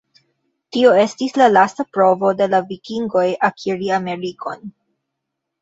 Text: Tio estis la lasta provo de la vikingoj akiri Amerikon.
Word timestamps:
Tio 0.77 0.93
estis 1.01 1.35
la 1.41 1.49
lasta 1.51 1.85
provo 1.97 2.31
de 2.39 2.47
la 2.55 2.63
vikingoj 2.73 3.27
akiri 3.51 3.93
Amerikon. 3.99 4.67